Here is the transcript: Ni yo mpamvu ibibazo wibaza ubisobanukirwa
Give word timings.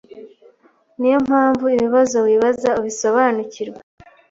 Ni 0.99 1.07
yo 1.13 1.17
mpamvu 1.27 1.65
ibibazo 1.75 2.17
wibaza 2.25 2.69
ubisobanukirwa 2.79 3.81